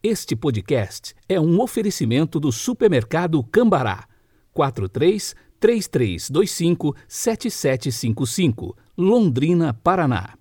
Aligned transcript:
Este 0.00 0.36
podcast 0.36 1.12
é 1.28 1.40
um 1.40 1.60
oferecimento 1.60 2.38
do 2.38 2.52
supermercado 2.52 3.42
Cambará. 3.42 4.06
43 4.52 5.34
3325 5.58 6.94
7755, 7.08 8.76
Londrina, 8.96 9.74
Paraná. 9.74 10.34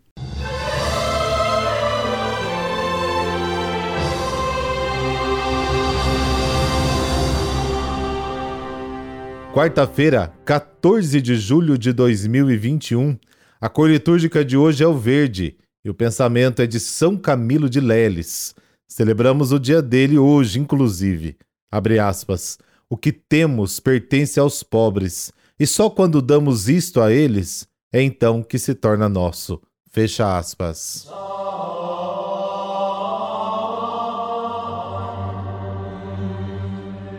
Quarta-feira, 9.51 10.31
14 10.45 11.19
de 11.19 11.35
julho 11.35 11.79
de 11.79 11.91
2021. 11.93 13.17
A 13.59 13.67
cor 13.67 13.89
litúrgica 13.89 14.45
de 14.45 14.55
hoje 14.55 14.83
é 14.83 14.87
o 14.87 14.95
verde 14.95 15.57
e 15.83 15.89
o 15.89 15.95
pensamento 15.95 16.61
é 16.61 16.67
de 16.67 16.79
São 16.79 17.17
Camilo 17.17 17.67
de 17.67 17.79
Leles. 17.79 18.53
Celebramos 18.87 19.51
o 19.51 19.59
dia 19.59 19.81
dele 19.81 20.17
hoje, 20.17 20.59
inclusive. 20.59 21.37
Abre 21.69 21.99
aspas. 21.99 22.57
O 22.89 22.95
que 22.95 23.11
temos 23.11 23.79
pertence 23.79 24.39
aos 24.39 24.63
pobres, 24.63 25.33
e 25.59 25.67
só 25.67 25.89
quando 25.89 26.21
damos 26.21 26.69
isto 26.69 27.01
a 27.01 27.11
eles 27.11 27.67
é 27.91 28.01
então 28.01 28.41
que 28.41 28.57
se 28.57 28.73
torna 28.73 29.09
nosso. 29.09 29.61
Fecha 29.89 30.37
aspas. 30.37 31.07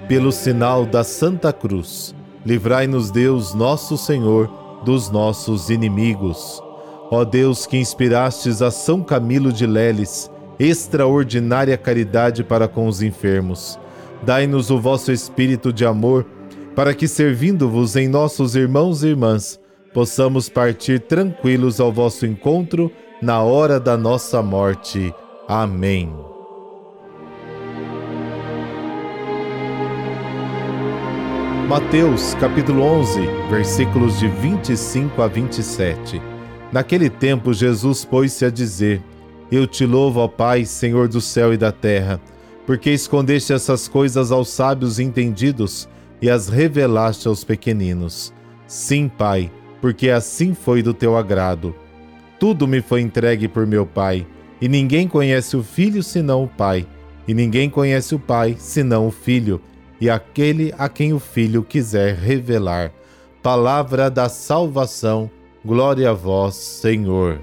Pelo 0.09 0.32
sinal 0.32 0.87
da 0.87 1.04
Santa 1.04 1.52
Cruz, 1.52 2.14
livrai-nos 2.46 3.10
Deus, 3.10 3.52
nosso 3.52 3.98
Senhor, 3.98 4.48
dos 4.82 5.10
nossos 5.10 5.68
inimigos. 5.68 6.62
Ó 7.10 7.24
Deus 7.24 7.66
que 7.66 7.76
inspirastes 7.76 8.62
a 8.62 8.70
São 8.70 9.02
Camilo 9.02 9.52
de 9.52 9.66
Leles, 9.66 10.30
extraordinária 10.58 11.76
caridade 11.76 12.42
para 12.42 12.66
com 12.66 12.86
os 12.86 13.02
enfermos. 13.02 13.78
Dai-nos 14.22 14.70
o 14.70 14.80
vosso 14.80 15.12
espírito 15.12 15.72
de 15.72 15.84
amor, 15.84 16.26
para 16.74 16.95
que, 16.95 17.06
servindo-vos 17.09 17.96
em 17.96 18.09
nossos 18.09 18.56
irmãos 18.56 19.02
e 19.02 19.09
irmãs, 19.09 19.59
possamos 19.92 20.48
partir 20.48 21.00
tranquilos 21.00 21.80
ao 21.80 21.92
vosso 21.92 22.26
encontro 22.26 22.90
na 23.20 23.42
hora 23.42 23.80
da 23.80 23.96
nossa 23.96 24.42
morte. 24.42 25.12
Amém. 25.48 26.12
Mateus 31.68 32.32
capítulo 32.34 32.82
11, 32.82 33.20
versículos 33.50 34.18
de 34.18 34.26
25 34.26 35.20
a 35.20 35.28
27. 35.28 36.18
Naquele 36.72 37.10
tempo 37.10 37.52
Jesus 37.52 38.06
pôs-se 38.06 38.45
a 38.45 38.50
dizer: 38.50 39.02
eu 39.57 39.66
te 39.66 39.87
louvo, 39.87 40.21
ó 40.21 40.29
Pai, 40.29 40.65
Senhor 40.65 41.09
do 41.09 41.21
céu 41.21 41.54
e 41.54 41.57
da 41.57 41.73
terra, 41.73 42.21
porque 42.66 42.91
escondeste 42.91 43.52
essas 43.52 43.88
coisas 43.88 44.30
aos 44.30 44.49
sábios 44.51 44.99
entendidos 44.99 45.88
e 46.21 46.29
as 46.29 46.49
revelaste 46.49 47.27
aos 47.29 47.45
pequeninos. 47.45 48.32
Sim, 48.66 49.09
Pai, 49.09 49.51
porque 49.80 50.10
assim 50.10 50.55
foi 50.55 50.82
do 50.82 50.93
teu 50.93 51.16
agrado. 51.16 51.74
Tudo 52.38 52.68
me 52.68 52.82
foi 52.82 53.01
entregue 53.01 53.49
por 53.49 53.66
meu 53.66 53.87
Pai, 53.87 54.27
e 54.60 54.68
ninguém 54.68 55.09
conhece 55.09 55.57
o 55.57 55.62
Filho 55.62 56.02
senão 56.02 56.45
o 56.45 56.49
Pai, 56.49 56.87
e 57.27 57.33
ninguém 57.33 57.71
conhece 57.71 58.15
o 58.15 58.18
Pai 58.18 58.57
senão 58.59 59.07
o 59.07 59.10
Filho, 59.10 59.60
e 60.01 60.10
aquele 60.10 60.74
a 60.79 60.88
quem 60.88 61.12
o 61.12 61.18
Filho 61.18 61.62
quiser 61.62 62.15
revelar. 62.15 62.93
Palavra 63.43 64.10
da 64.10 64.28
salvação, 64.28 65.31
glória 65.65 66.10
a 66.10 66.12
vós, 66.12 66.55
Senhor. 66.55 67.41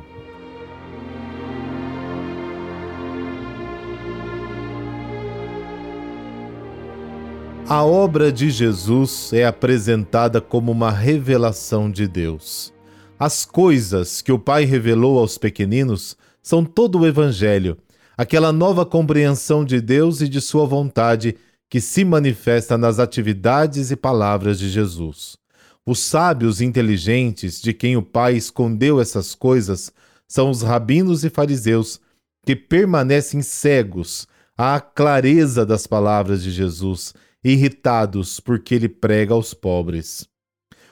A 7.68 7.84
obra 7.84 8.32
de 8.32 8.52
Jesus 8.52 9.34
é 9.34 9.44
apresentada 9.44 10.40
como 10.40 10.72
uma 10.72 10.92
revelação 10.92 11.90
de 11.90 12.08
Deus. 12.08 12.72
As 13.18 13.44
coisas 13.44 14.22
que 14.22 14.32
o 14.32 14.38
Pai 14.38 14.66
revelou 14.66 15.18
aos 15.18 15.40
pequeninos 15.40 16.16
são 16.44 16.64
todo 16.64 17.00
o 17.00 17.08
Evangelho, 17.08 17.76
aquela 18.16 18.52
nova 18.54 18.86
compreensão 18.86 19.66
de 19.66 19.82
Deus 19.82 20.22
e 20.22 20.30
de 20.30 20.40
Sua 20.42 20.68
vontade 20.68 21.38
que 21.68 21.82
se 21.82 22.06
manifesta 22.06 22.78
nas 22.78 23.00
atividades 23.00 23.90
e 23.90 23.96
palavras 23.96 24.60
de 24.60 24.70
Jesus. 24.70 25.36
Os 25.84 25.98
sábios 25.98 26.62
inteligentes 26.62 27.60
de 27.60 27.74
quem 27.74 27.98
o 27.98 28.04
Pai 28.04 28.36
escondeu 28.36 29.02
essas 29.02 29.34
coisas 29.34 29.92
são 30.28 30.52
os 30.52 30.62
rabinos 30.62 31.24
e 31.24 31.32
fariseus 31.32 32.00
que 32.46 32.56
permanecem 32.56 33.42
cegos 33.42 34.28
à 34.56 34.80
clareza 34.80 35.66
das 35.66 35.88
palavras 35.88 36.44
de 36.44 36.52
Jesus 36.52 37.12
irritados 37.52 38.40
porque 38.40 38.74
ele 38.74 38.90
prega 38.90 39.34
aos 39.34 39.54
pobres. 39.54 40.28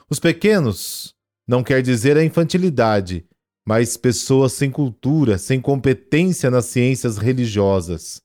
Os 0.09 0.19
pequenos 0.19 1.15
não 1.47 1.63
quer 1.63 1.81
dizer 1.81 2.15
a 2.15 2.23
infantilidade, 2.23 3.25
mas 3.65 3.97
pessoas 3.97 4.53
sem 4.53 4.69
cultura, 4.69 5.37
sem 5.39 5.59
competência 5.59 6.51
nas 6.51 6.65
ciências 6.65 7.17
religiosas. 7.17 8.21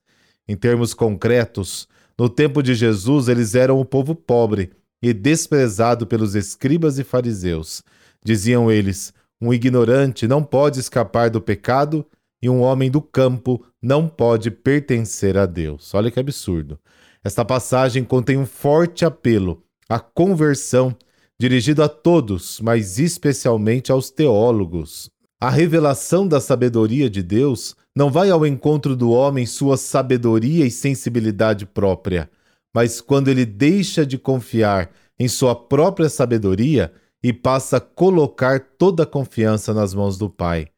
Em 0.46 0.56
termos 0.56 0.92
concretos, 0.92 1.88
no 2.18 2.28
tempo 2.28 2.62
de 2.62 2.74
Jesus 2.74 3.28
eles 3.28 3.54
eram 3.54 3.80
o 3.80 3.84
povo 3.84 4.14
pobre 4.14 4.72
e 5.00 5.12
desprezado 5.14 6.06
pelos 6.06 6.34
escribas 6.34 6.98
e 6.98 7.04
fariseus. 7.04 7.82
Diziam 8.22 8.70
eles: 8.70 9.14
um 9.40 9.54
ignorante 9.54 10.28
não 10.28 10.42
pode 10.42 10.80
escapar 10.80 11.30
do 11.30 11.40
pecado 11.40 12.04
e 12.42 12.50
um 12.50 12.60
homem 12.60 12.90
do 12.90 13.00
campo 13.00 13.64
não 13.80 14.06
pode 14.06 14.50
pertencer 14.50 15.38
a 15.38 15.46
Deus. 15.46 15.94
Olha 15.94 16.10
que 16.10 16.20
absurdo. 16.20 16.78
Esta 17.24 17.44
passagem 17.44 18.04
contém 18.04 18.36
um 18.36 18.46
forte 18.46 19.04
apelo 19.04 19.62
à 19.88 19.98
conversão, 19.98 20.94
dirigido 21.38 21.82
a 21.82 21.88
todos, 21.88 22.60
mas 22.60 22.98
especialmente 22.98 23.90
aos 23.90 24.10
teólogos. 24.10 25.10
A 25.40 25.50
revelação 25.50 26.26
da 26.26 26.40
sabedoria 26.40 27.08
de 27.08 27.22
Deus 27.22 27.76
não 27.94 28.10
vai 28.10 28.30
ao 28.30 28.46
encontro 28.46 28.96
do 28.96 29.10
homem 29.10 29.46
sua 29.46 29.76
sabedoria 29.76 30.66
e 30.66 30.70
sensibilidade 30.70 31.64
própria, 31.64 32.30
mas 32.74 33.00
quando 33.00 33.28
ele 33.28 33.44
deixa 33.44 34.04
de 34.04 34.18
confiar 34.18 34.90
em 35.18 35.28
sua 35.28 35.54
própria 35.54 36.08
sabedoria 36.08 36.92
e 37.22 37.32
passa 37.32 37.78
a 37.78 37.80
colocar 37.80 38.60
toda 38.78 39.02
a 39.02 39.06
confiança 39.06 39.74
nas 39.74 39.94
mãos 39.94 40.16
do 40.16 40.30
Pai. 40.30 40.68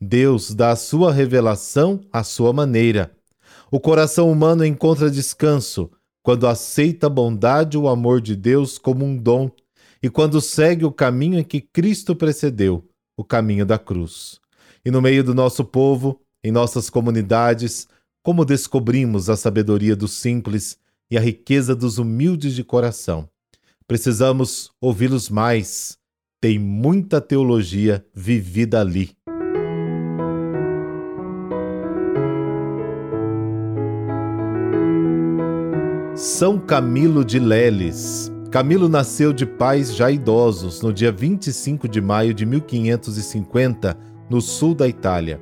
Deus 0.00 0.54
dá 0.54 0.70
a 0.70 0.76
sua 0.76 1.12
revelação 1.12 2.00
à 2.10 2.22
sua 2.22 2.52
maneira 2.52 3.10
o 3.70 3.78
coração 3.78 4.30
humano 4.30 4.64
encontra 4.64 5.10
descanso 5.10 5.90
quando 6.22 6.46
aceita 6.46 7.06
a 7.06 7.10
bondade 7.10 7.76
e 7.76 7.80
o 7.80 7.88
amor 7.88 8.20
de 8.20 8.34
Deus 8.34 8.78
como 8.78 9.04
um 9.04 9.16
dom 9.16 9.50
e 10.02 10.10
quando 10.10 10.40
segue 10.40 10.84
o 10.84 10.92
caminho 10.92 11.38
em 11.38 11.44
que 11.44 11.60
Cristo 11.60 12.16
precedeu, 12.16 12.84
o 13.16 13.24
caminho 13.24 13.64
da 13.64 13.78
cruz. 13.78 14.40
E 14.84 14.90
no 14.90 15.00
meio 15.00 15.22
do 15.22 15.34
nosso 15.34 15.64
povo, 15.64 16.20
em 16.42 16.50
nossas 16.50 16.88
comunidades, 16.88 17.86
como 18.22 18.44
descobrimos 18.44 19.30
a 19.30 19.36
sabedoria 19.36 19.94
dos 19.94 20.12
simples 20.12 20.78
e 21.10 21.16
a 21.16 21.20
riqueza 21.20 21.74
dos 21.74 21.98
humildes 21.98 22.54
de 22.54 22.64
coração. 22.64 23.28
Precisamos 23.86 24.70
ouvi-los 24.80 25.28
mais. 25.28 25.98
Tem 26.40 26.58
muita 26.58 27.20
teologia 27.20 28.04
vivida 28.14 28.80
ali. 28.80 29.10
São 36.20 36.58
Camilo 36.58 37.24
de 37.24 37.38
Leles. 37.38 38.30
Camilo 38.50 38.90
nasceu 38.90 39.32
de 39.32 39.46
pais 39.46 39.96
já 39.96 40.10
idosos 40.10 40.82
no 40.82 40.92
dia 40.92 41.10
25 41.10 41.88
de 41.88 41.98
maio 41.98 42.34
de 42.34 42.44
1550, 42.44 43.96
no 44.28 44.38
sul 44.42 44.74
da 44.74 44.86
Itália. 44.86 45.40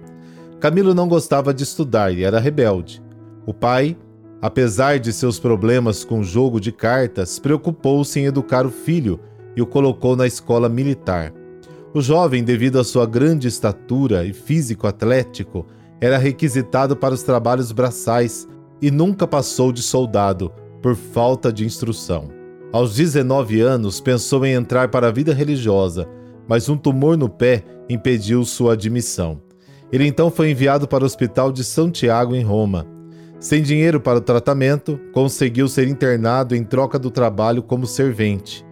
Camilo 0.61 0.95
não 0.95 1.09
gostava 1.09 1.53
de 1.53 1.65
estudar 1.65 2.13
e 2.13 2.23
era 2.23 2.39
rebelde. 2.39 3.03
O 3.45 3.53
pai, 3.53 3.97
apesar 4.41 5.01
de 5.01 5.13
seus 5.13 5.41
problemas 5.41 6.05
com 6.05 6.21
o 6.21 6.25
jogo 6.25 6.61
de 6.61 6.71
cartas, 6.71 7.41
preocupou-se 7.41 8.21
em 8.21 8.27
educar 8.27 8.65
o 8.65 8.71
filho 8.71 9.19
e 9.57 9.61
o 9.61 9.67
colocou 9.67 10.15
na 10.15 10.29
escola 10.29 10.69
militar. 10.69 11.35
O 11.93 12.01
jovem, 12.01 12.45
devido 12.45 12.79
à 12.79 12.85
sua 12.85 13.05
grande 13.05 13.49
estatura 13.49 14.25
e 14.25 14.33
físico 14.33 14.87
atlético, 14.87 15.67
era 16.01 16.19
requisitado 16.19 16.97
para 16.97 17.15
os 17.15 17.25
trabalhos 17.25 17.73
braçais 17.73 18.47
e 18.81 18.93
nunca 18.93 19.27
passou 19.27 19.73
de 19.73 19.83
soldado, 19.83 20.53
por 20.83 20.95
falta 20.95 21.53
de 21.53 21.65
instrução. 21.65 22.29
Aos 22.73 22.95
19 22.95 23.61
anos, 23.61 24.01
pensou 24.01 24.45
em 24.45 24.53
entrar 24.53 24.89
para 24.89 25.09
a 25.09 25.13
vida 25.13 25.33
religiosa, 25.33 26.07
mas 26.47 26.69
um 26.69 26.77
tumor 26.77 27.17
no 27.17 27.29
pé 27.29 27.65
impediu 27.89 28.45
sua 28.45 28.75
admissão. 28.75 29.41
Ele 29.91 30.07
então 30.07 30.31
foi 30.31 30.51
enviado 30.51 30.87
para 30.87 31.03
o 31.03 31.07
Hospital 31.07 31.51
de 31.51 31.65
Santiago, 31.65 32.35
em 32.35 32.43
Roma. 32.43 32.87
Sem 33.41 33.63
dinheiro 33.63 34.01
para 34.01 34.19
o 34.19 34.23
tratamento, 34.23 35.01
conseguiu 35.13 35.69
ser 35.69 35.89
internado 35.89 36.55
em 36.55 36.65
troca 36.65 36.99
do 36.99 37.11
trabalho 37.11 37.63
como 37.63 37.87
servente. 37.87 38.67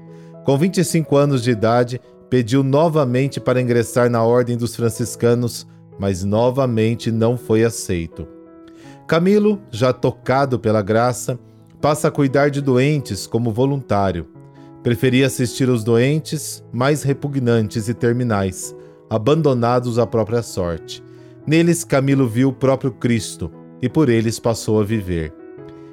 Com 0.45 0.59
25 0.59 1.17
anos 1.17 1.43
de 1.43 1.51
idade, 1.51 2.01
pediu 2.29 2.63
novamente 2.63 3.41
para 3.41 3.61
ingressar 3.61 4.11
na 4.11 4.23
Ordem 4.23 4.57
dos 4.57 4.77
Franciscanos, 4.77 5.67
mas 5.99 6.23
novamente 6.23 7.11
não 7.11 7.37
foi 7.37 7.65
aceito. 7.65 8.27
Camilo, 9.07 9.61
já 9.71 9.93
tocado 9.93 10.59
pela 10.59 10.83
graça, 10.83 11.39
passa 11.81 12.09
a 12.09 12.11
cuidar 12.11 12.51
de 12.51 12.61
doentes 12.61 13.27
como 13.27 13.53
voluntário. 13.53 14.27
Preferia 14.83 15.27
assistir 15.27 15.69
os 15.69 15.83
doentes 15.83 16.63
mais 16.73 17.03
repugnantes 17.03 17.89
e 17.89 17.95
terminais, 17.95 18.75
abandonados 19.11 19.99
à 19.99 20.07
própria 20.07 20.43
sorte. 20.43 21.03
Neles, 21.47 21.85
Camilo 21.85 22.29
viu 22.29 22.49
o 22.49 22.53
próprio 22.53 22.93
Cristo 22.93 23.51
e 23.81 23.89
por 23.89 24.09
eles 24.09 24.39
passou 24.39 24.81
a 24.81 24.85
viver. 24.85 25.33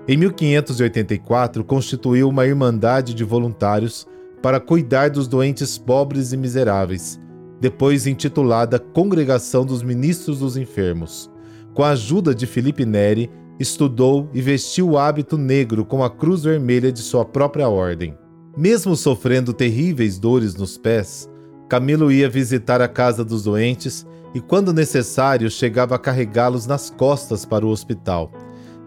Em 0.07 0.17
1584, 0.17 1.63
constituiu 1.63 2.27
uma 2.27 2.45
irmandade 2.45 3.13
de 3.13 3.23
voluntários 3.23 4.05
para 4.41 4.59
cuidar 4.59 5.09
dos 5.09 5.27
doentes 5.27 5.77
pobres 5.77 6.33
e 6.33 6.37
miseráveis, 6.37 7.19
depois 7.61 8.05
intitulada 8.05 8.77
Congregação 8.77 9.65
dos 9.65 9.81
Ministros 9.81 10.39
dos 10.39 10.57
Enfermos. 10.57 11.31
Com 11.73 11.83
a 11.83 11.91
ajuda 11.91 12.35
de 12.35 12.45
Felipe 12.45 12.85
Neri, 12.85 13.31
estudou 13.63 14.29
e 14.33 14.41
vestiu 14.41 14.91
o 14.91 14.97
hábito 14.97 15.37
negro 15.37 15.83
com 15.83 16.03
a 16.03 16.09
cruz 16.09 16.43
vermelha 16.43 16.91
de 16.91 16.99
sua 16.99 17.25
própria 17.25 17.67
ordem. 17.67 18.15
Mesmo 18.55 18.95
sofrendo 18.95 19.51
terríveis 19.51 20.19
dores 20.19 20.53
nos 20.55 20.77
pés, 20.77 21.27
Camilo 21.67 22.11
ia 22.11 22.29
visitar 22.29 22.81
a 22.81 22.87
casa 22.87 23.25
dos 23.25 23.43
doentes 23.43 24.05
e, 24.35 24.39
quando 24.39 24.71
necessário, 24.71 25.49
chegava 25.49 25.95
a 25.95 25.99
carregá-los 25.99 26.67
nas 26.67 26.91
costas 26.91 27.45
para 27.45 27.65
o 27.65 27.69
hospital. 27.69 28.31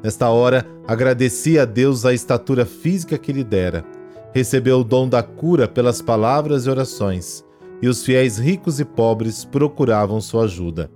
Nesta 0.05 0.29
hora, 0.29 0.65
agradecia 0.87 1.63
a 1.63 1.65
Deus 1.65 2.05
a 2.05 2.15
estatura 2.15 2.65
física 2.65 3.19
que 3.19 3.33
lhe 3.33 3.43
dera. 3.43 3.85
Recebeu 4.33 4.81
o 4.81 4.85
dom 4.85 5.09
da 5.09 5.23
cura 5.23 5.67
pelas 5.67 6.01
palavras 6.01 6.67
e 6.67 6.71
orações, 6.71 7.45
e 7.83 7.89
os 7.89 8.05
fiéis 8.05 8.39
ricos 8.39 8.79
e 8.79 8.85
pobres 8.85 9.45
procuravam 9.45 10.21
sua 10.21 10.45
ajuda. 10.45 10.91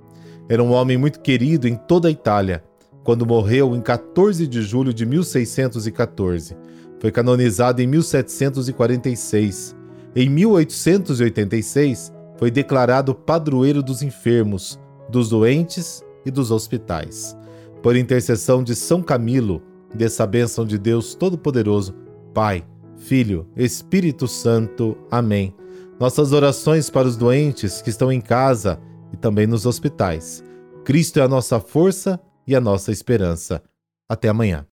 Era 0.49 0.63
um 0.63 0.71
homem 0.73 0.97
muito 0.97 1.21
querido 1.21 1.67
em 1.67 1.75
toda 1.75 2.07
a 2.07 2.11
Itália. 2.11 2.63
Quando 3.03 3.27
morreu 3.27 3.75
em 3.75 3.81
14 3.81 4.47
de 4.47 4.63
julho 4.63 4.93
de 4.93 5.07
1614, 5.07 6.57
foi 6.99 7.11
canonizado 7.11 7.81
em 7.81 7.87
1746. 7.87 9.75
Em 10.15 10.29
1886, 10.29 12.13
foi 12.37 12.51
declarado 12.51 13.15
padroeiro 13.15 13.83
dos 13.83 14.03
enfermos, 14.03 14.79
dos 15.09 15.31
doentes 15.31 16.05
e 16.27 16.31
dos 16.31 16.51
hospitais. 16.51 17.37
Por 17.83 17.97
intercessão 17.97 18.63
de 18.63 18.77
São 18.77 19.03
Camilo, 19.03 19.63
dessa 19.95 20.27
bênção 20.27 20.67
de 20.67 20.79
Deus 20.79 21.15
Todo-Poderoso, 21.15 21.95
Pai, 22.35 22.65
Filho, 22.97 23.47
Espírito 23.57 24.29
Santo. 24.29 24.97
Amém. 25.11 25.55
Nossas 25.99 26.33
orações 26.33 26.91
para 26.91 27.09
os 27.09 27.17
doentes 27.17 27.81
que 27.81 27.91
estão 27.91 28.13
em 28.13 28.21
casa 28.21 28.79
e 29.13 29.17
também 29.17 29.47
nos 29.47 29.65
hospitais. 29.65 30.45
Cristo 30.85 31.19
é 31.19 31.23
a 31.23 31.29
nossa 31.29 31.59
força 31.59 32.21
e 32.47 32.55
a 32.55 32.61
nossa 32.61 32.91
esperança. 32.93 33.63
Até 34.09 34.29
amanhã. 34.29 34.67